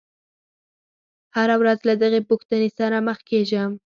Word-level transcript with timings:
هره 1.35 1.55
ورځ 1.61 1.79
له 1.89 1.93
دغې 2.03 2.21
پوښتنې 2.29 2.69
سره 2.79 2.97
مخ 3.07 3.19
کېږم. 3.29 3.71